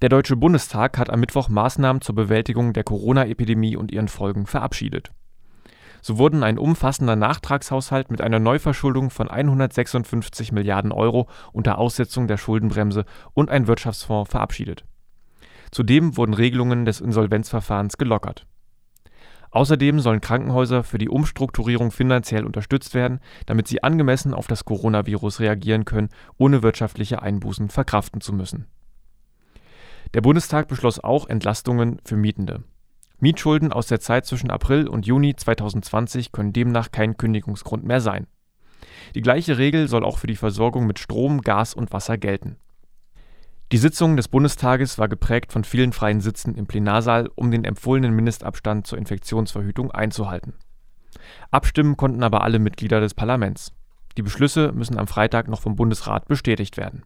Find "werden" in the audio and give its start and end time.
22.94-23.18, 56.78-57.02